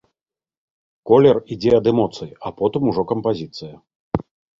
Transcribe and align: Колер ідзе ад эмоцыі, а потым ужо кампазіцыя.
Колер 1.09 1.39
ідзе 1.55 1.73
ад 1.79 1.85
эмоцыі, 1.91 2.29
а 2.47 2.53
потым 2.61 2.89
ужо 2.93 3.01
кампазіцыя. 3.13 3.75